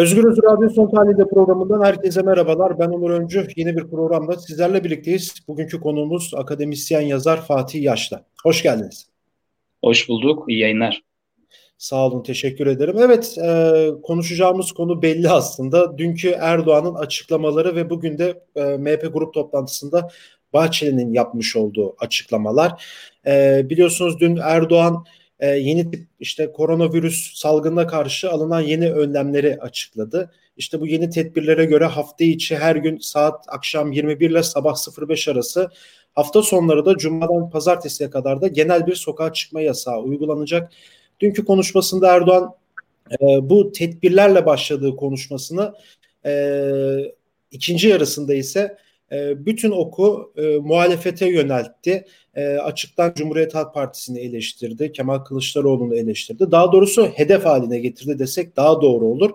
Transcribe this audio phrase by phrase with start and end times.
[0.00, 2.78] Özgür Özür Radyo Son Tahlil'de programından herkese merhabalar.
[2.78, 3.48] Ben Onur Öncü.
[3.56, 5.34] Yeni bir programda sizlerle birlikteyiz.
[5.48, 8.24] Bugünkü konuğumuz akademisyen yazar Fatih Yaşlı.
[8.42, 9.06] Hoş geldiniz.
[9.84, 10.44] Hoş bulduk.
[10.48, 11.02] İyi yayınlar.
[11.78, 12.96] Sağ olun, teşekkür ederim.
[12.98, 15.98] Evet, e, konuşacağımız konu belli aslında.
[15.98, 20.08] Dünkü Erdoğan'ın açıklamaları ve bugün de e, MHP grup toplantısında
[20.52, 22.84] Bahçeli'nin yapmış olduğu açıklamalar.
[23.26, 25.04] E, biliyorsunuz dün Erdoğan
[25.40, 30.30] e, yeni tip işte koronavirüs salgınına karşı alınan yeni önlemleri açıkladı.
[30.56, 34.74] İşte bu yeni tedbirlere göre hafta içi her gün saat akşam 21 ile sabah
[35.08, 35.70] 05 arası
[36.14, 40.72] hafta sonları da cumadan pazartesiye kadar da genel bir sokağa çıkma yasağı uygulanacak.
[41.20, 42.54] Dünkü konuşmasında Erdoğan
[43.10, 45.74] e, bu tedbirlerle başladığı konuşmasını
[46.26, 46.32] e,
[47.50, 48.76] ikinci yarısında ise
[49.12, 52.04] e, bütün oku e, muhalefete yöneltti.
[52.34, 54.92] E, açıktan Cumhuriyet Halk Partisi'ni eleştirdi.
[54.92, 56.50] Kemal Kılıçdaroğlu'nu eleştirdi.
[56.50, 59.30] Daha doğrusu hedef haline getirdi desek daha doğru olur.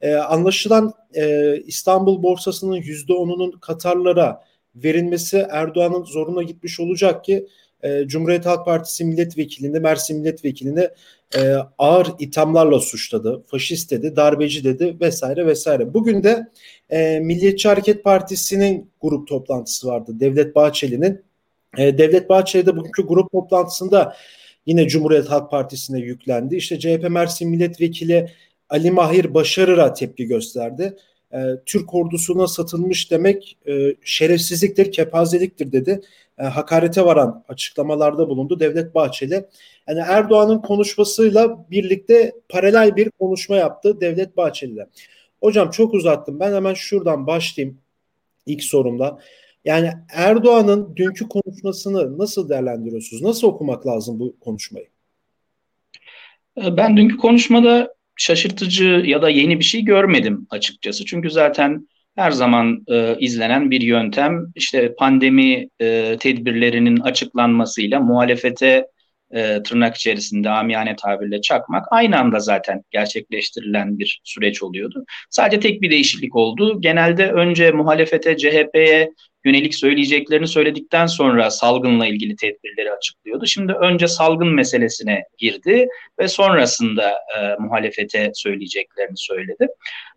[0.00, 4.44] E, anlaşılan e, İstanbul borsasının %10'unun Katarlara
[4.76, 7.46] verilmesi Erdoğan'ın zoruna gitmiş olacak ki
[7.84, 10.88] e, Cumhuriyet Halk Partisi milletvekilini, Mersin milletvekilini
[11.36, 13.42] e, ağır ithamlarla suçladı.
[13.46, 15.94] Faşist dedi, darbeci dedi vesaire vesaire.
[15.94, 16.46] Bugün de
[16.90, 20.20] e, Milliyetçi Hareket Partisi'nin grup toplantısı vardı.
[20.20, 21.22] Devlet Bahçeli'nin.
[21.78, 24.16] E, Devlet Bahçeli de bugünkü grup toplantısında
[24.66, 26.56] yine Cumhuriyet Halk Partisi'ne yüklendi.
[26.56, 28.30] İşte CHP Mersin Milletvekili
[28.68, 30.96] Ali Mahir Başarır'a tepki gösterdi.
[31.34, 36.00] E, Türk ordusuna satılmış demek e, şerefsizliktir, kepazeliktir dedi.
[36.38, 39.44] E, hakarete varan açıklamalarda bulundu Devlet Bahçeli.
[39.88, 44.86] Yani Erdoğan'ın konuşmasıyla birlikte paralel bir konuşma yaptı Devlet Bahçeli'de.
[45.40, 46.40] Hocam çok uzattım.
[46.40, 47.78] Ben hemen şuradan başlayayım
[48.46, 49.18] ilk sorumda.
[49.64, 53.22] Yani Erdoğan'ın dünkü konuşmasını nasıl değerlendiriyorsunuz?
[53.22, 54.86] Nasıl okumak lazım bu konuşmayı?
[56.56, 61.04] Ben dünkü konuşmada şaşırtıcı ya da yeni bir şey görmedim açıkçası.
[61.04, 68.86] Çünkü zaten her zaman e, izlenen bir yöntem işte pandemi e, tedbirlerinin açıklanmasıyla muhalefete
[69.30, 75.04] e, tırnak içerisinde amiyane tabirle çakmak aynı anda zaten gerçekleştirilen bir süreç oluyordu.
[75.30, 76.80] Sadece tek bir değişiklik oldu.
[76.80, 79.10] Genelde önce muhalefete, CHP'ye
[79.44, 83.46] yönelik söyleyeceklerini söyledikten sonra salgınla ilgili tedbirleri açıklıyordu.
[83.46, 85.88] Şimdi önce salgın meselesine girdi
[86.18, 89.68] ve sonrasında e, muhalefete söyleyeceklerini söyledi.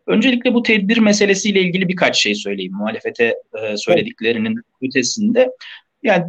[0.07, 2.73] Öncelikle bu tedbir meselesiyle ilgili birkaç şey söyleyeyim.
[2.73, 5.49] Muhalefete e, söylediklerinin ötesinde.
[6.03, 6.25] Yani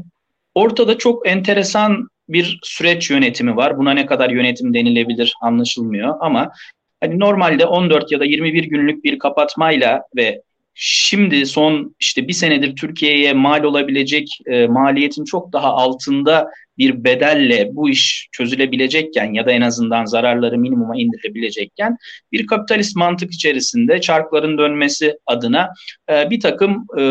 [0.54, 3.78] ortada çok enteresan bir süreç yönetimi var.
[3.78, 6.53] Buna ne kadar yönetim denilebilir anlaşılmıyor ama
[7.00, 10.42] hani normalde 14 ya da 21 günlük bir kapatmayla ve
[10.81, 17.69] şimdi son işte bir senedir Türkiye'ye mal olabilecek e, maliyetin çok daha altında bir bedelle
[17.72, 21.97] bu iş çözülebilecekken ya da en azından zararları minimuma indirilebilecekken
[22.33, 25.69] bir kapitalist mantık içerisinde çarkların dönmesi adına
[26.11, 27.03] e, bir takım e,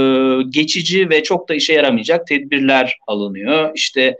[0.49, 3.71] geçici ve çok da işe yaramayacak tedbirler alınıyor.
[3.75, 4.17] İşte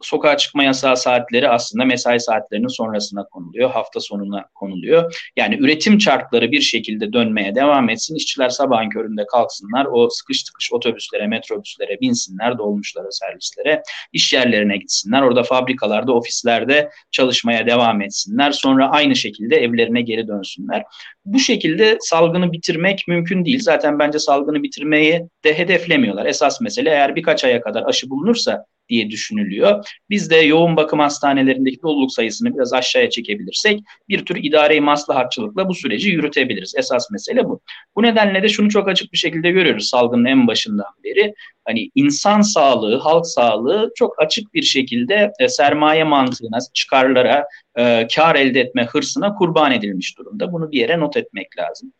[0.00, 5.30] sokağa çıkma yasağı saatleri aslında mesai saatlerinin sonrasına konuluyor, hafta sonuna konuluyor.
[5.36, 8.14] Yani üretim çarkları bir şekilde dönmeye devam etsin.
[8.14, 13.82] İşçiler sabahın köründe kalksınlar, o sıkış tıkış otobüslere, metrobüslere binsinler, dolmuşlara, servislere,
[14.12, 15.22] iş yerlerine gitsinler.
[15.22, 18.52] Orada fabrikalarda, ofislerde çalışmaya devam etsinler.
[18.52, 20.84] Sonra aynı şekilde evlerine geri dönsünler.
[21.24, 23.60] Bu şekilde salgını bitirmek mümkün değil.
[23.60, 26.26] Zaten bence salgını bitirmeyi de hedeflemiyorlar.
[26.26, 29.84] Esas mesele eğer birkaç aya kadar aşı bulunursa diye düşünülüyor.
[30.10, 35.74] Biz de yoğun bakım hastanelerindeki doluluk sayısını biraz aşağıya çekebilirsek bir tür idare-i maslahatçılıkla bu
[35.74, 36.74] süreci yürütebiliriz.
[36.76, 37.60] Esas mesele bu.
[37.96, 41.34] Bu nedenle de şunu çok açık bir şekilde görüyoruz salgının en başından beri.
[41.64, 47.44] Hani insan sağlığı, halk sağlığı çok açık bir şekilde e, sermaye mantığına, çıkarlara,
[47.78, 50.52] e, kar elde etme hırsına kurban edilmiş durumda.
[50.52, 51.92] Bunu bir yere not etmek lazım.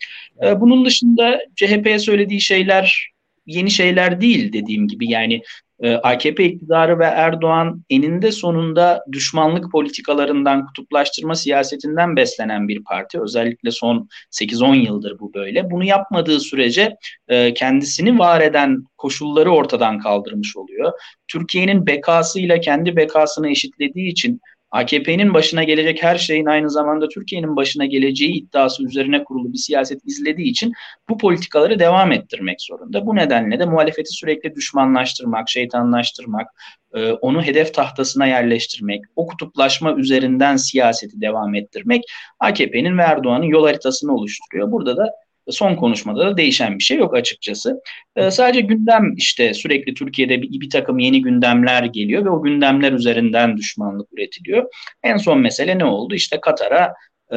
[0.43, 3.11] E, bunun dışında CHP'ye söylediği şeyler
[3.47, 5.43] yeni şeyler değil dediğim gibi yani
[5.81, 13.21] e, AKP iktidarı ve Erdoğan eninde sonunda düşmanlık politikalarından, kutuplaştırma siyasetinden beslenen bir parti.
[13.21, 15.71] Özellikle son 8-10 yıldır bu böyle.
[15.71, 16.97] Bunu yapmadığı sürece
[17.29, 20.93] e, kendisini var eden koşulları ortadan kaldırmış oluyor.
[21.29, 24.41] Türkiye'nin bekasıyla kendi bekasını eşitlediği için
[24.71, 30.01] AKP'nin başına gelecek her şeyin aynı zamanda Türkiye'nin başına geleceği iddiası üzerine kurulu bir siyaset
[30.05, 30.73] izlediği için
[31.09, 33.07] bu politikaları devam ettirmek zorunda.
[33.07, 36.47] Bu nedenle de muhalefeti sürekli düşmanlaştırmak, şeytanlaştırmak,
[36.95, 42.03] e, onu hedef tahtasına yerleştirmek, o kutuplaşma üzerinden siyaseti devam ettirmek
[42.41, 44.73] AKP'nin ve Erdoğan'ın yol haritasını oluşturuyor.
[44.73, 45.11] Burada da
[45.51, 47.81] son konuşmada da değişen bir şey yok açıkçası.
[48.17, 52.93] E, sadece gündem işte sürekli Türkiye'de bir, bir takım yeni gündemler geliyor ve o gündemler
[52.93, 54.65] üzerinden düşmanlık üretiliyor.
[55.03, 56.15] En son mesele ne oldu?
[56.15, 56.95] İşte Katar'a
[57.33, 57.37] e,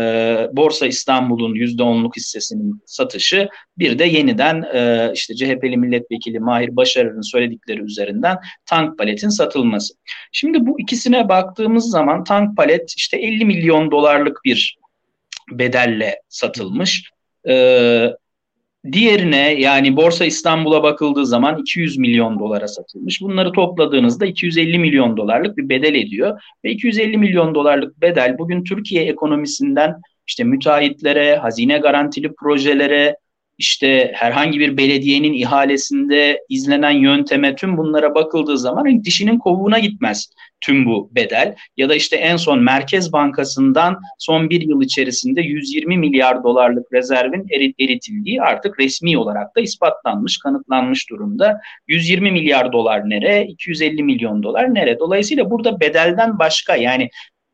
[0.53, 7.81] Borsa İstanbul'un %10'luk hissesinin satışı bir de yeniden e, işte CHP'li milletvekili Mahir Başarır'ın söyledikleri
[7.81, 9.93] üzerinden tank paletin satılması.
[10.31, 14.79] Şimdi bu ikisine baktığımız zaman tank palet işte 50 milyon dolarlık bir
[15.51, 17.11] bedelle satılmış.
[17.47, 18.09] Ee,
[18.91, 23.21] diğerine yani Borsa İstanbul'a bakıldığı zaman 200 milyon dolara satılmış.
[23.21, 26.41] Bunları topladığınızda 250 milyon dolarlık bir bedel ediyor.
[26.65, 33.15] Ve 250 milyon dolarlık bedel bugün Türkiye ekonomisinden işte müteahhitlere, hazine garantili projelere,
[33.59, 40.29] işte herhangi bir belediyenin ihalesinde izlenen yönteme tüm bunlara bakıldığı zaman dişinin kovuğuna gitmez
[40.61, 41.55] tüm bu bedel.
[41.77, 47.47] Ya da işte en son Merkez Bankası'ndan son bir yıl içerisinde 120 milyar dolarlık rezervin
[47.51, 51.59] erit eritildiği artık resmi olarak da ispatlanmış, kanıtlanmış durumda.
[51.87, 54.99] 120 milyar dolar nere, 250 milyon dolar nere?
[54.99, 57.09] Dolayısıyla burada bedelden başka yani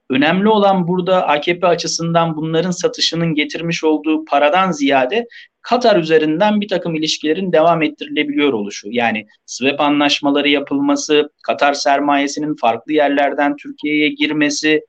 [0.09, 5.27] Önemli olan burada AKP açısından bunların satışının getirmiş olduğu paradan ziyade
[5.65, 8.87] Katar üzerinden bir takım ilişkilerin devam ettirilebiliyor oluşu.
[8.91, 14.81] Yani swap anlaşmaları yapılması, Katar sermayesinin farklı yerlerden Türkiye'ye girmesi,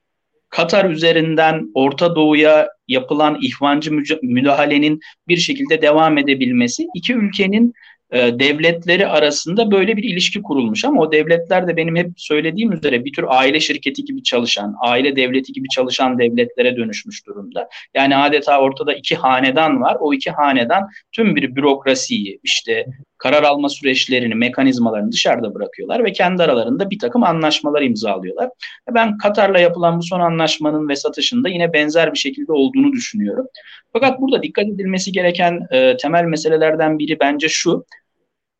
[0.48, 3.92] Katar üzerinden Orta Doğu'ya yapılan ihvancı
[4.22, 7.72] müdahalenin bir şekilde devam edebilmesi iki ülkenin
[8.10, 13.04] e, devletleri arasında böyle bir ilişki kurulmuş ama o devletler de benim hep söylediğim üzere
[13.04, 17.68] bir tür aile şirketi gibi çalışan, aile devleti gibi çalışan devletlere dönüşmüş durumda.
[17.94, 19.96] Yani adeta ortada iki hanedan var.
[20.00, 22.86] O iki hanedan tüm bir bürokrasiyi, işte
[23.18, 28.50] karar alma süreçlerini, mekanizmalarını dışarıda bırakıyorlar ve kendi aralarında bir takım anlaşmalar imzalıyorlar.
[28.94, 33.46] Ben Katar'la yapılan bu son anlaşmanın ve satışında yine benzer bir şekilde olduğunu düşünüyorum.
[33.92, 37.84] Fakat burada dikkat edilmesi gereken e, temel meselelerden biri bence şu.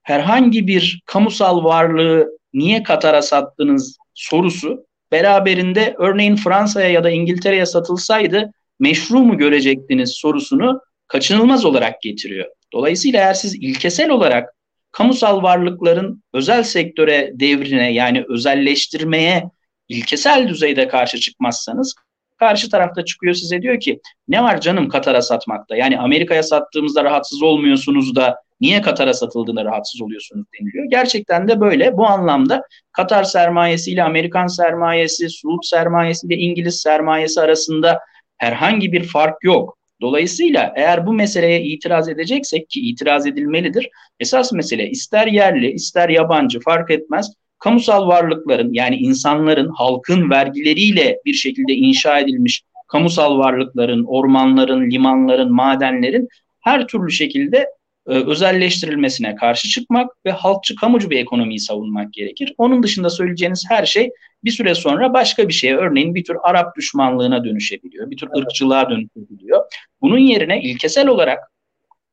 [0.03, 8.51] Herhangi bir kamusal varlığı niye Katar'a sattınız sorusu beraberinde örneğin Fransa'ya ya da İngiltere'ye satılsaydı
[8.81, 12.47] meşru mu görecektiniz sorusunu kaçınılmaz olarak getiriyor.
[12.77, 14.55] Dolayısıyla eğer siz ilkesel olarak
[14.93, 19.51] kamusal varlıkların özel sektöre devrine yani özelleştirmeye
[19.89, 21.95] ilkesel düzeyde karşı çıkmazsanız
[22.37, 27.43] karşı tarafta çıkıyor size diyor ki ne var canım Katar'a satmakta yani Amerika'ya sattığımızda rahatsız
[27.43, 30.85] olmuyorsunuz da niye Katar'a satıldığında rahatsız oluyorsunuz deniliyor.
[30.91, 32.63] Gerçekten de böyle bu anlamda
[32.93, 38.01] Katar sermayesiyle Amerikan sermayesi, Suud sermayesi ile İngiliz sermayesi arasında
[38.39, 39.79] herhangi bir fark yok.
[40.01, 43.89] Dolayısıyla eğer bu meseleye itiraz edeceksek ki itiraz edilmelidir.
[44.21, 47.33] Esas mesele ister yerli ister yabancı fark etmez.
[47.59, 56.29] Kamusal varlıkların yani insanların halkın vergileriyle bir şekilde inşa edilmiş kamusal varlıkların, ormanların, limanların, madenlerin
[56.61, 57.67] her türlü şekilde
[58.07, 62.55] özelleştirilmesine karşı çıkmak ve halkçı kamucu bir ekonomiyi savunmak gerekir.
[62.59, 64.11] Onun dışında söyleyeceğiniz her şey
[64.45, 68.91] bir süre sonra başka bir şeye örneğin bir tür Arap düşmanlığına dönüşebiliyor, bir tür ırkçılığa
[68.91, 69.65] dönüşebiliyor.
[70.01, 71.39] Bunun yerine ilkesel olarak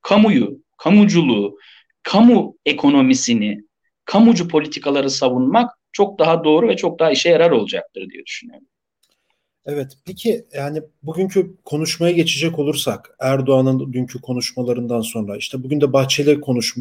[0.01, 1.57] kamuyu, kamuculuğu,
[2.03, 3.63] kamu ekonomisini,
[4.05, 8.67] kamucu politikaları savunmak çok daha doğru ve çok daha işe yarar olacaktır diye düşünüyorum.
[9.65, 16.41] Evet peki yani bugünkü konuşmaya geçecek olursak Erdoğan'ın dünkü konuşmalarından sonra işte bugün de Bahçeli
[16.41, 16.75] konuş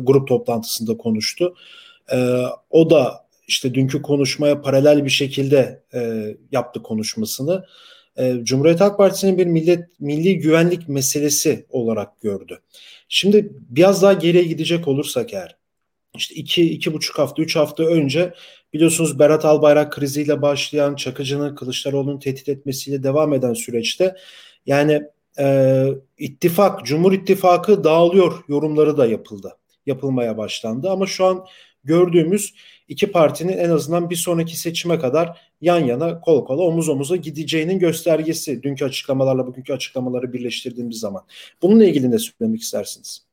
[0.00, 1.54] grup toplantısında konuştu.
[2.12, 7.66] Ee, o da işte dünkü konuşmaya paralel bir şekilde e, yaptı konuşmasını.
[8.16, 12.60] E, Cumhuriyet Halk Partisi'nin bir millet milli güvenlik meselesi olarak gördü.
[13.08, 15.56] Şimdi biraz daha geriye gidecek olursak eğer
[16.16, 18.34] işte iki, iki buçuk hafta, üç hafta önce
[18.72, 24.16] biliyorsunuz Berat Albayrak kriziyle başlayan Çakıcı'nın Kılıçdaroğlu'nun tehdit etmesiyle devam eden süreçte
[24.66, 25.02] yani
[25.38, 25.86] e,
[26.18, 29.56] ittifak, Cumhur İttifakı dağılıyor yorumları da yapıldı.
[29.86, 31.46] Yapılmaya başlandı ama şu an
[31.84, 32.54] gördüğümüz
[32.88, 37.78] iki partinin en azından bir sonraki seçime kadar yan yana kol kola omuz omuza gideceğinin
[37.78, 38.62] göstergesi.
[38.62, 41.22] Dünkü açıklamalarla bugünkü açıklamaları birleştirdiğimiz zaman.
[41.62, 43.26] Bununla ilgili ne söylemek istersiniz?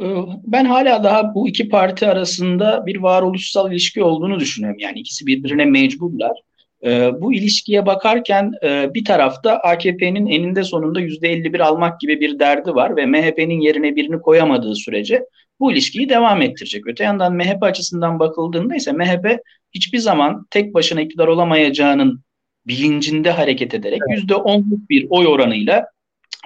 [0.00, 0.04] Ee,
[0.46, 4.80] ben hala daha bu iki parti arasında bir varoluşsal ilişki olduğunu düşünüyorum.
[4.80, 6.40] Yani ikisi birbirine mecburlar.
[6.84, 12.74] Ee, bu ilişkiye bakarken e, bir tarafta AKP'nin eninde sonunda %51 almak gibi bir derdi
[12.74, 15.24] var ve MHP'nin yerine birini koyamadığı sürece
[15.60, 16.86] bu ilişkiyi devam ettirecek.
[16.86, 19.38] Öte yandan MHP açısından bakıldığında ise MHP
[19.74, 22.20] hiçbir zaman tek başına iktidar olamayacağının
[22.66, 25.86] bilincinde hareket ederek %10'luk bir oy oranıyla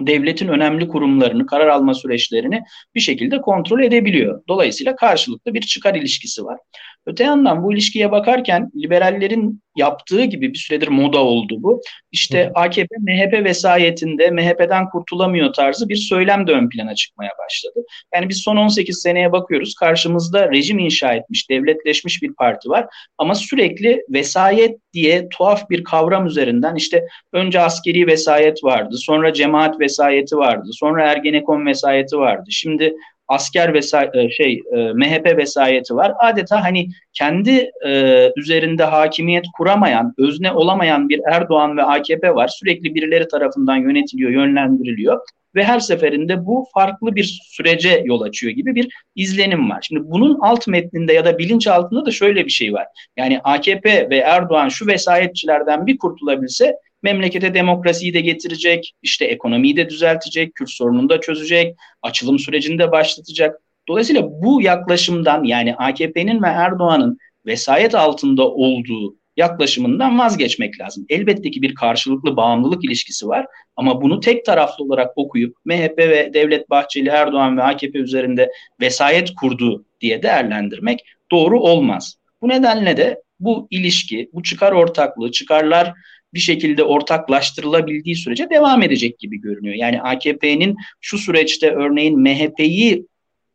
[0.01, 2.63] devletin önemli kurumlarını, karar alma süreçlerini
[2.95, 4.43] bir şekilde kontrol edebiliyor.
[4.49, 6.59] Dolayısıyla karşılıklı bir çıkar ilişkisi var.
[7.07, 11.81] Öte yandan bu ilişkiye bakarken liberallerin yaptığı gibi bir süredir moda oldu bu.
[12.13, 17.87] İşte AKP MHP vesayetinde MHP'den kurtulamıyor tarzı bir söylem de ön plana çıkmaya başladı.
[18.15, 19.75] Yani biz son 18 seneye bakıyoruz.
[19.75, 22.87] Karşımızda rejim inşa etmiş, devletleşmiş bir parti var
[23.19, 29.81] ama sürekli vesayet diye tuhaf bir kavram üzerinden işte önce askeri vesayet vardı, sonra cemaat
[29.81, 32.45] vesayeti vardı, sonra Ergenekon vesayeti vardı.
[32.51, 32.95] Şimdi
[33.29, 36.13] asker vesay şey e, MHP vesayeti var.
[36.19, 42.49] Adeta hani kendi e, üzerinde hakimiyet kuramayan, özne olamayan bir Erdoğan ve AKP var.
[42.49, 45.21] Sürekli birileri tarafından yönetiliyor, yönlendiriliyor
[45.55, 49.85] ve her seferinde bu farklı bir sürece yol açıyor gibi bir izlenim var.
[49.89, 52.87] Şimdi bunun alt metninde ya da bilinç altında da şöyle bir şey var.
[53.17, 59.89] Yani AKP ve Erdoğan şu vesayetçilerden bir kurtulabilse memlekete demokrasiyi de getirecek, işte ekonomiyi de
[59.89, 63.61] düzeltecek, Kürt sorununu da çözecek, açılım sürecini de başlatacak.
[63.89, 71.07] Dolayısıyla bu yaklaşımdan yani AKP'nin ve Erdoğan'ın vesayet altında olduğu yaklaşımından vazgeçmek lazım.
[71.09, 73.47] Elbette ki bir karşılıklı bağımlılık ilişkisi var
[73.77, 79.35] ama bunu tek taraflı olarak okuyup MHP ve Devlet Bahçeli, Erdoğan ve AKP üzerinde vesayet
[79.35, 82.17] kurdu diye değerlendirmek doğru olmaz.
[82.43, 85.93] Bu nedenle de bu ilişki, bu çıkar ortaklığı, çıkarlar
[86.35, 89.75] bir şekilde ortaklaştırılabildiği sürece devam edecek gibi görünüyor.
[89.75, 93.07] Yani AKP'nin şu süreçte örneğin MHP'yi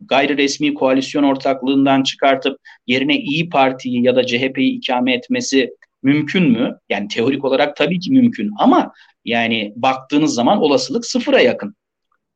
[0.02, 6.78] gayri resmi koalisyon ortaklığından çıkartıp yerine İyi Parti'yi ya da CHP'yi ikame etmesi mümkün mü?
[6.90, 8.94] Yani teorik olarak tabii ki mümkün ama
[9.26, 11.76] yani baktığınız zaman olasılık sıfıra yakın.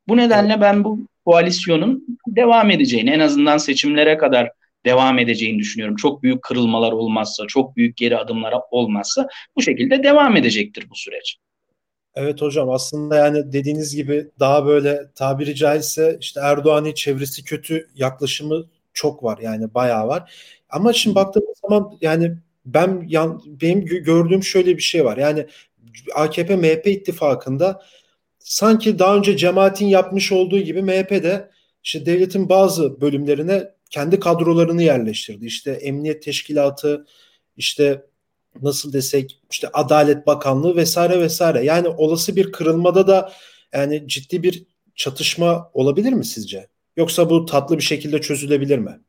[0.08, 4.52] Bu nedenle ben bu koalisyonun devam edeceğini en azından seçimlere kadar
[4.86, 5.96] devam edeceğini düşünüyorum.
[5.96, 11.38] Çok büyük kırılmalar olmazsa, çok büyük geri adımlar olmazsa bu şekilde devam edecektir bu süreç.
[12.16, 18.66] Evet hocam aslında yani dediğiniz gibi daha böyle tabiri caizse işte Erdoğan'ın çevresi kötü yaklaşımı
[18.94, 20.34] çok var yani bayağı var.
[20.70, 25.18] Ama şimdi baktığımız zaman yani ben yan, benim gördüğüm şöyle bir şey var.
[25.18, 25.48] Yani
[26.16, 27.82] AKP MHP ittifakında
[28.40, 31.50] sanki daha önce cemaatin yapmış olduğu gibi MHP de
[31.84, 35.46] işte devletin bazı bölümlerine kendi kadrolarını yerleştirdi.
[35.46, 37.06] İşte emniyet teşkilatı,
[37.58, 38.06] işte
[38.62, 41.64] nasıl desek işte Adalet Bakanlığı vesaire vesaire.
[41.64, 43.32] Yani olası bir kırılmada da
[43.74, 44.64] yani ciddi bir
[44.96, 46.68] çatışma olabilir mi sizce?
[46.98, 49.00] Yoksa bu tatlı bir şekilde çözülebilir mi?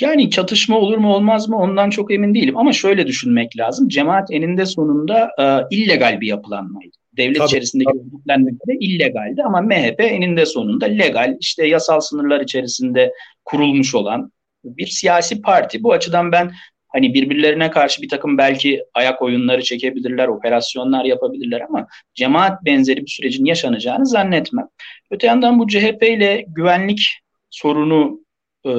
[0.00, 3.88] Yani çatışma olur mu olmaz mı ondan çok emin değilim ama şöyle düşünmek lazım.
[3.88, 6.96] Cemaat eninde sonunda e, illegal bir yapılanmaydı.
[7.16, 13.12] Devlet tabii, içerisindeki örgütlenmeleri illegaldi ama MHP eninde sonunda legal işte yasal sınırlar içerisinde
[13.44, 14.32] kurulmuş olan
[14.64, 15.82] bir siyasi parti.
[15.82, 16.52] Bu açıdan ben
[16.88, 23.10] hani birbirlerine karşı bir takım belki ayak oyunları çekebilirler, operasyonlar yapabilirler ama cemaat benzeri bir
[23.10, 24.68] sürecin yaşanacağını zannetmem.
[25.10, 27.08] Öte yandan bu CHP ile güvenlik
[27.50, 28.20] sorunu
[28.66, 28.70] e,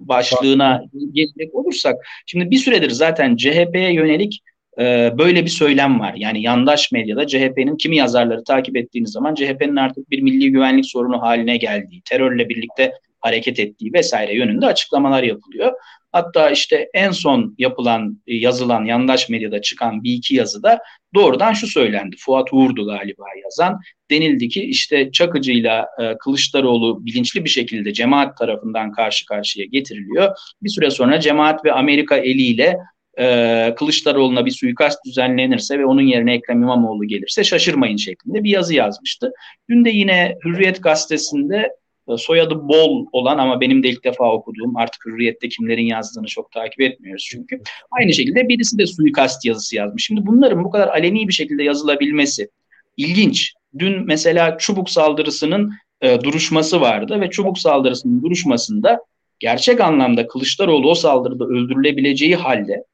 [0.00, 1.96] başlığına gelecek olursak,
[2.26, 4.40] şimdi bir süredir zaten CHP'ye yönelik
[4.78, 6.14] e, böyle bir söylem var.
[6.16, 11.22] Yani yandaş medyada CHP'nin kimi yazarları takip ettiğiniz zaman CHP'nin artık bir milli güvenlik sorunu
[11.22, 15.72] haline geldiği, terörle birlikte hareket ettiği vesaire yönünde açıklamalar yapılıyor.
[16.12, 20.78] Hatta işte en son yapılan, yazılan yandaş medyada çıkan bir iki yazıda
[21.14, 22.16] doğrudan şu söylendi.
[22.18, 23.80] Fuat Uğur'du galiba yazan.
[24.10, 25.84] Denildi ki işte Çakıcı ile
[26.20, 30.36] Kılıçdaroğlu bilinçli bir şekilde cemaat tarafından karşı karşıya getiriliyor.
[30.62, 32.76] Bir süre sonra cemaat ve Amerika eliyle
[33.18, 38.74] e, Kılıçdaroğlu'na bir suikast düzenlenirse ve onun yerine Ekrem İmamoğlu gelirse şaşırmayın şeklinde bir yazı
[38.74, 39.32] yazmıştı.
[39.70, 41.70] Dün de yine Hürriyet gazetesinde
[42.08, 46.52] e, soyadı bol olan ama benim de ilk defa okuduğum artık Hürriyet'te kimlerin yazdığını çok
[46.52, 47.60] takip etmiyoruz çünkü.
[47.90, 50.04] Aynı şekilde birisi de suikast yazısı yazmış.
[50.04, 52.48] Şimdi bunların bu kadar aleni bir şekilde yazılabilmesi
[52.96, 53.52] ilginç.
[53.78, 59.00] Dün mesela çubuk saldırısının e, duruşması vardı ve çubuk saldırısının duruşmasında
[59.38, 62.84] gerçek anlamda Kılıçdaroğlu o saldırıda öldürülebileceği halde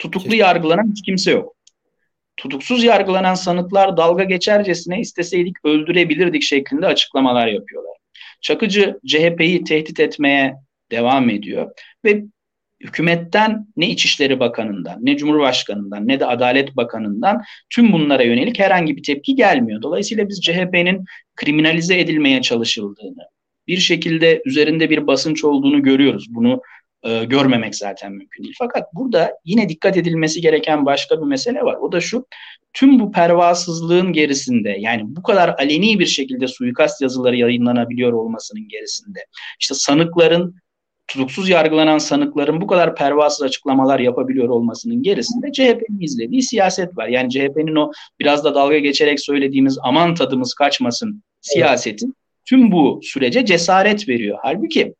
[0.00, 1.56] tutuklu yargılanan hiç kimse yok.
[2.36, 7.96] Tutuksuz yargılanan sanıklar dalga geçercesine isteseydik öldürebilirdik şeklinde açıklamalar yapıyorlar.
[8.40, 10.54] Çakıcı CHP'yi tehdit etmeye
[10.90, 11.70] devam ediyor
[12.04, 12.24] ve
[12.80, 19.02] hükümetten ne İçişleri Bakanı'ndan, ne Cumhurbaşkanı'ndan, ne de Adalet Bakanı'ndan tüm bunlara yönelik herhangi bir
[19.02, 19.82] tepki gelmiyor.
[19.82, 21.04] Dolayısıyla biz CHP'nin
[21.36, 23.22] kriminalize edilmeye çalışıldığını,
[23.66, 26.26] bir şekilde üzerinde bir basınç olduğunu görüyoruz.
[26.30, 26.62] Bunu
[27.02, 28.54] e, görmemek zaten mümkün değil.
[28.58, 31.76] Fakat burada yine dikkat edilmesi gereken başka bir mesele var.
[31.80, 32.26] O da şu,
[32.72, 39.26] tüm bu pervasızlığın gerisinde yani bu kadar aleni bir şekilde suikast yazıları yayınlanabiliyor olmasının gerisinde
[39.60, 40.54] işte sanıkların
[41.08, 47.08] tutuksuz yargılanan sanıkların bu kadar pervasız açıklamalar yapabiliyor olmasının gerisinde CHP'nin izlediği siyaset var.
[47.08, 52.06] Yani CHP'nin o biraz da dalga geçerek söylediğimiz aman tadımız kaçmasın siyaseti
[52.44, 54.38] tüm bu sürece cesaret veriyor.
[54.42, 54.94] Halbuki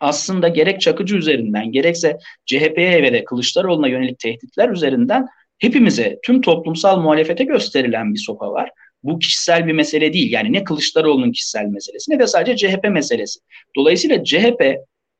[0.00, 5.26] aslında gerek Çakıcı üzerinden gerekse CHP'ye ve de Kılıçdaroğlu'na yönelik tehditler üzerinden
[5.58, 8.70] hepimize tüm toplumsal muhalefete gösterilen bir sopa var.
[9.02, 10.32] Bu kişisel bir mesele değil.
[10.32, 13.40] Yani ne Kılıçdaroğlu'nun kişisel meselesi ne de sadece CHP meselesi.
[13.76, 14.76] Dolayısıyla CHP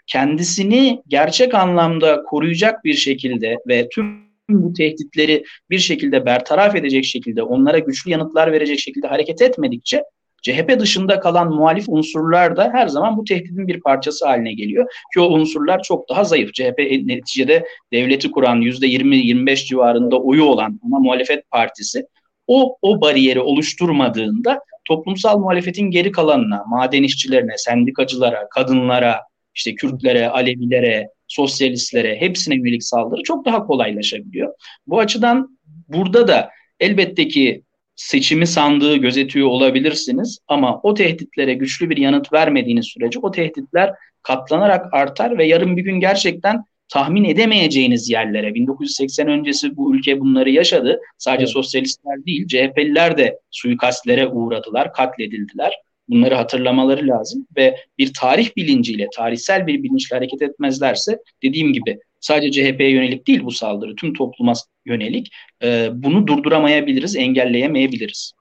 [0.07, 7.43] kendisini gerçek anlamda koruyacak bir şekilde ve tüm bu tehditleri bir şekilde bertaraf edecek şekilde,
[7.43, 10.03] onlara güçlü yanıtlar verecek şekilde hareket etmedikçe
[10.43, 14.87] CHP dışında kalan muhalif unsurlar da her zaman bu tehdidin bir parçası haline geliyor.
[15.15, 16.55] Ki o unsurlar çok daha zayıf.
[16.55, 22.07] CHP neticede devleti kuran %20-25 civarında oyu olan ana muhalefet partisi
[22.47, 29.21] o, o bariyeri oluşturmadığında toplumsal muhalefetin geri kalanına, maden işçilerine, sendikacılara, kadınlara,
[29.55, 34.55] işte Kürtlere, Alevilere, sosyalistlere hepsine yönelik saldırı çok daha kolaylaşabiliyor.
[34.87, 37.63] Bu açıdan burada da elbette ki
[38.00, 44.95] seçimi sandığı gözetiyor olabilirsiniz ama o tehditlere güçlü bir yanıt vermediğiniz sürece o tehditler katlanarak
[44.95, 51.00] artar ve yarın bir gün gerçekten tahmin edemeyeceğiniz yerlere 1980 öncesi bu ülke bunları yaşadı.
[51.19, 51.52] Sadece evet.
[51.52, 55.73] sosyalistler değil CHP'liler de suikastlere uğradılar, katledildiler.
[56.09, 62.73] Bunları hatırlamaları lazım ve bir tarih bilinciyle, tarihsel bir bilinçle hareket etmezlerse dediğim gibi sadece
[62.73, 64.53] CHP'ye yönelik değil bu saldırı, tüm topluma
[64.87, 68.33] yönelik e, bunu durduramayabiliriz, engelleyemeyebiliriz.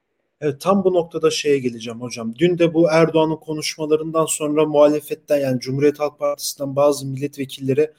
[0.42, 2.36] Evet, tam bu noktada şeye geleceğim hocam.
[2.36, 7.92] Dün de bu Erdoğan'ın konuşmalarından sonra muhalefetten yani Cumhuriyet Halk Partisi'nden bazı milletvekilleri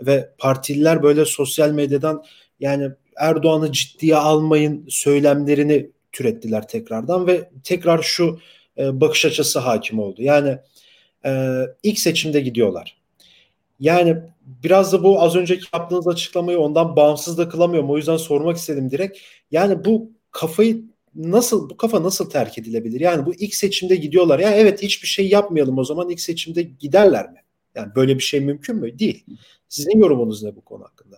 [0.00, 2.24] ve partililer böyle sosyal medyadan
[2.60, 8.38] yani Erdoğan'ı ciddiye almayın söylemlerini türettiler tekrardan ve tekrar şu
[8.78, 10.22] e, bakış açısı hakim oldu.
[10.22, 10.58] Yani
[11.24, 12.96] e, ilk seçimde gidiyorlar.
[13.80, 14.16] Yani
[14.64, 17.90] biraz da bu az önceki yaptığınız açıklamayı ondan bağımsız da kılamıyorum.
[17.90, 19.18] O yüzden sormak istedim direkt.
[19.50, 23.00] Yani bu kafayı nasıl bu kafa nasıl terk edilebilir?
[23.00, 24.38] Yani bu ilk seçimde gidiyorlar.
[24.38, 27.42] Yani evet hiçbir şey yapmayalım o zaman ilk seçimde giderler mi?
[27.74, 28.98] Yani böyle bir şey mümkün mü?
[28.98, 29.24] Değil.
[29.68, 31.16] Sizin yorumunuz ne bu konu hakkında?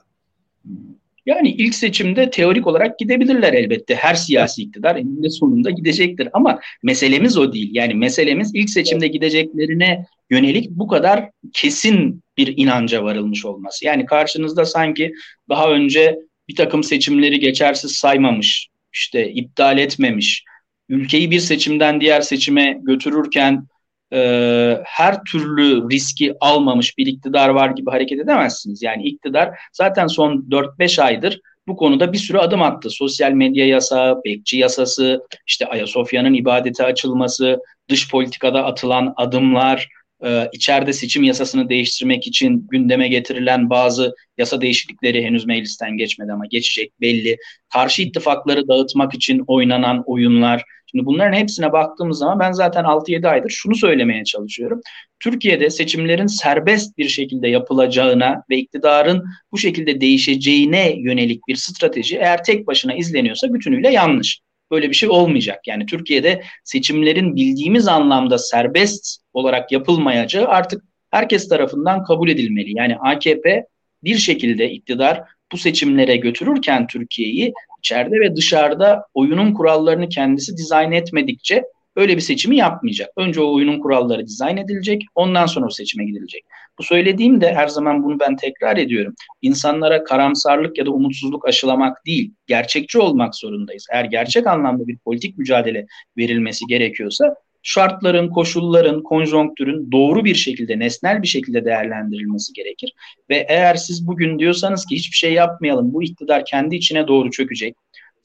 [1.28, 3.94] Yani ilk seçimde teorik olarak gidebilirler elbette.
[3.94, 6.28] Her siyasi iktidar eninde sonunda gidecektir.
[6.32, 7.70] Ama meselemiz o değil.
[7.72, 13.84] Yani meselemiz ilk seçimde gideceklerine yönelik bu kadar kesin bir inanca varılmış olması.
[13.84, 15.12] Yani karşınızda sanki
[15.48, 16.18] daha önce
[16.48, 20.44] bir takım seçimleri geçersiz saymamış, işte iptal etmemiş,
[20.88, 23.66] ülkeyi bir seçimden diğer seçime götürürken
[24.12, 28.82] e, her türlü riski almamış bir iktidar var gibi hareket edemezsiniz.
[28.82, 32.90] Yani iktidar zaten son 4-5 aydır bu konuda bir sürü adım attı.
[32.90, 39.88] Sosyal medya yasağı, bekçi yasası, işte Ayasofya'nın ibadete açılması, dış politikada atılan adımlar,
[40.24, 46.46] e, içeride seçim yasasını değiştirmek için gündeme getirilen bazı yasa değişiklikleri henüz meclisten geçmedi ama
[46.46, 47.36] geçecek belli.
[47.72, 50.64] Karşı ittifakları dağıtmak için oynanan oyunlar.
[50.90, 54.80] Şimdi bunların hepsine baktığımız zaman ben zaten 6-7 aydır şunu söylemeye çalışıyorum.
[55.20, 62.44] Türkiye'de seçimlerin serbest bir şekilde yapılacağına ve iktidarın bu şekilde değişeceğine yönelik bir strateji eğer
[62.44, 64.40] tek başına izleniyorsa bütünüyle yanlış.
[64.70, 65.60] Böyle bir şey olmayacak.
[65.66, 72.76] Yani Türkiye'de seçimlerin bildiğimiz anlamda serbest olarak yapılmayacağı artık herkes tarafından kabul edilmeli.
[72.76, 73.66] Yani AKP
[74.04, 81.62] bir şekilde iktidar bu seçimlere götürürken Türkiye'yi içeride ve dışarıda oyunun kurallarını kendisi dizayn etmedikçe
[81.96, 83.10] öyle bir seçimi yapmayacak.
[83.16, 86.44] Önce o oyunun kuralları dizayn edilecek, ondan sonra o seçime gidilecek.
[86.78, 89.14] Bu söylediğim de her zaman bunu ben tekrar ediyorum.
[89.42, 93.86] İnsanlara karamsarlık ya da umutsuzluk aşılamak değil, gerçekçi olmak zorundayız.
[93.92, 101.22] Eğer gerçek anlamda bir politik mücadele verilmesi gerekiyorsa şartların, koşulların, konjonktürün doğru bir şekilde, nesnel
[101.22, 102.92] bir şekilde değerlendirilmesi gerekir.
[103.30, 107.74] Ve eğer siz bugün diyorsanız ki hiçbir şey yapmayalım, bu iktidar kendi içine doğru çökecek.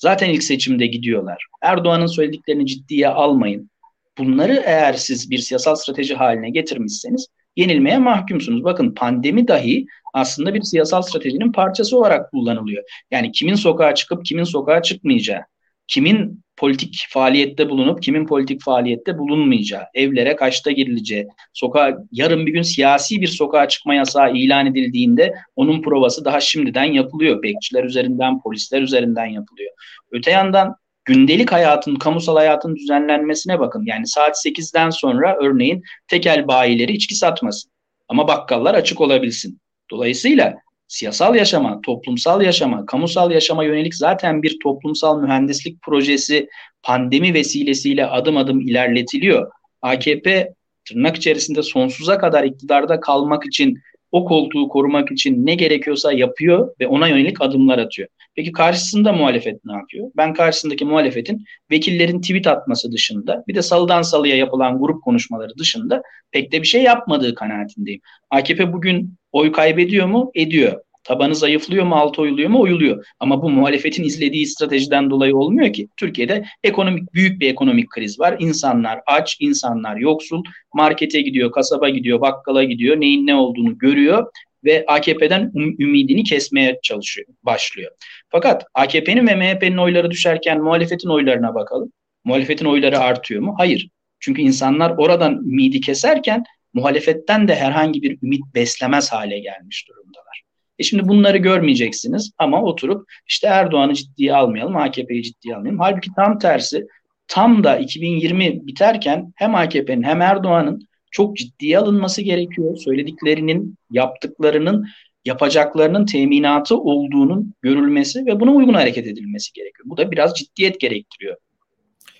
[0.04, 1.46] Zaten ilk seçimde gidiyorlar.
[1.62, 3.70] Erdoğan'ın söylediklerini ciddiye almayın.
[4.18, 8.64] Bunları eğer siz bir siyasal strateji haline getirmişseniz yenilmeye mahkumsunuz.
[8.64, 12.84] Bakın pandemi dahi aslında bir siyasal stratejinin parçası olarak kullanılıyor.
[13.12, 15.42] Yani kimin sokağa çıkıp kimin sokağa çıkmayacağı,
[15.88, 22.62] kimin politik faaliyette bulunup kimin politik faaliyette bulunmayacağı, evlere kaçta girileceği, sokağa yarın bir gün
[22.62, 27.44] siyasi bir sokağa çıkma yasağı ilan edildiğinde onun provası daha şimdiden yapılıyor.
[27.44, 29.72] Bekçiler üzerinden, polisler üzerinden yapılıyor.
[30.12, 33.84] Öte yandan gündelik hayatın, kamusal hayatın düzenlenmesine bakın.
[33.86, 37.72] Yani saat 8'den sonra örneğin tekel bayileri içki satmasın.
[38.08, 39.60] Ama bakkallar açık olabilsin.
[39.92, 40.56] Dolayısıyla
[40.88, 46.48] siyasal yaşama, toplumsal yaşama, kamusal yaşama yönelik zaten bir toplumsal mühendislik projesi
[46.84, 49.52] pandemi vesilesiyle adım adım ilerletiliyor.
[49.82, 50.54] AKP
[50.86, 53.80] tırnak içerisinde sonsuza kadar iktidarda kalmak için,
[54.12, 58.08] o koltuğu korumak için ne gerekiyorsa yapıyor ve ona yönelik adımlar atıyor.
[58.36, 60.12] Peki karşısında muhalefet ne yapıyor?
[60.18, 66.02] Ben karşısındaki muhalefetin vekillerin tweet atması dışında bir de salıdan salıya yapılan grup konuşmaları dışında
[66.32, 68.02] pek de bir şey yapmadığı kanaatindeyim.
[68.30, 70.32] AKP bugün oy kaybediyor mu?
[70.36, 70.82] Ediyor.
[71.04, 72.62] Tabanı zayıflıyor mu, altı oyuluyor mu?
[72.62, 73.06] Oyuluyor.
[73.20, 75.88] Ama bu muhalefetin izlediği stratejiden dolayı olmuyor ki.
[75.98, 78.36] Türkiye'de ekonomik büyük bir ekonomik kriz var.
[78.40, 80.44] İnsanlar aç, insanlar yoksul.
[80.74, 83.00] Markete gidiyor, kasaba gidiyor, bakkala gidiyor.
[83.00, 84.28] Neyin ne olduğunu görüyor
[84.64, 87.92] ve AKP'den ümidini kesmeye çalışıyor, başlıyor.
[88.30, 91.92] Fakat AKP'nin ve MHP'nin oyları düşerken muhalefetin oylarına bakalım.
[92.24, 93.56] Muhalefetin oyları artıyor mu?
[93.58, 93.90] Hayır.
[94.20, 96.44] Çünkü insanlar oradan ümidi keserken
[96.74, 100.44] muhalefetten de herhangi bir ümit beslemez hale gelmiş durumdalar.
[100.80, 105.80] E şimdi bunları görmeyeceksiniz ama oturup işte Erdoğan'ı ciddiye almayalım, AKP'yi ciddiye almayalım.
[105.80, 106.88] Halbuki tam tersi
[107.28, 112.78] tam da 2020 biterken hem AKP'nin hem Erdoğan'ın çok ciddiye alınması gerekiyor.
[112.78, 114.88] Söylediklerinin, yaptıklarının,
[115.26, 119.90] yapacaklarının teminatı olduğunun görülmesi ve buna uygun hareket edilmesi gerekiyor.
[119.90, 121.38] Bu da biraz ciddiyet gerektiriyor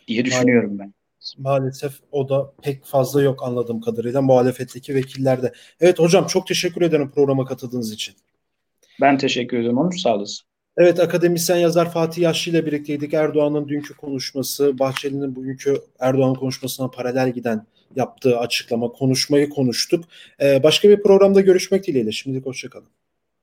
[0.08, 0.94] diye düşünüyorum ben.
[1.38, 5.54] Maalesef o da pek fazla yok anladığım kadarıyla muhalefetteki vekillerde.
[5.82, 8.16] Evet hocam çok teşekkür ederim programa katıldığınız için.
[9.02, 10.46] Ben teşekkür ederim Onur sağ olasın.
[10.78, 13.14] Evet akademisyen yazar Fatih Yaşlı ile birlikteydik.
[13.14, 17.66] Erdoğan'ın dünkü konuşması, Bahçeli'nin bugünkü Erdoğan konuşmasına paralel giden
[17.96, 20.06] yaptığı açıklama, konuşmayı konuştuk.
[20.42, 22.12] Ee, başka bir programda görüşmek dileğiyle.
[22.12, 22.88] Şimdilik hoşçakalın.